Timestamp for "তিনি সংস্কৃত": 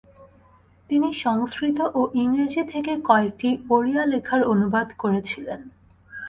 0.89-1.79